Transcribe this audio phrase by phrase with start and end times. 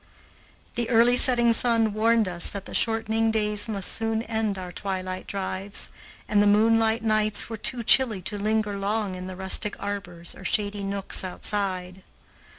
[0.73, 5.27] The early setting sun warned us that the shortening days must soon end our twilight
[5.27, 5.89] drives,
[6.27, 10.43] and the moonlight nights were too chilly to linger long in the rustic arbors or
[10.43, 12.03] shady nooks outside.